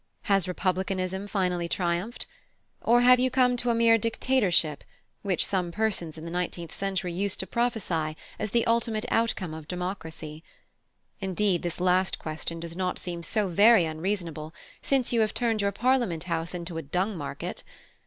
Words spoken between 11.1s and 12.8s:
Indeed, this last question does